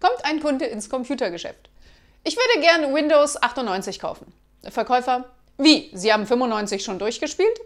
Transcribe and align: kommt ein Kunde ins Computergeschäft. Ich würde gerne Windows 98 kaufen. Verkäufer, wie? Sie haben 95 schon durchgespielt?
kommt 0.00 0.24
ein 0.24 0.40
Kunde 0.40 0.66
ins 0.66 0.90
Computergeschäft. 0.90 1.70
Ich 2.24 2.36
würde 2.36 2.60
gerne 2.60 2.92
Windows 2.94 3.40
98 3.40 4.00
kaufen. 4.00 4.32
Verkäufer, 4.68 5.24
wie? 5.58 5.90
Sie 5.94 6.12
haben 6.12 6.26
95 6.26 6.82
schon 6.84 6.98
durchgespielt? 6.98 7.60